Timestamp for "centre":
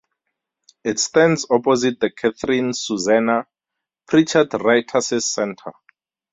5.25-5.73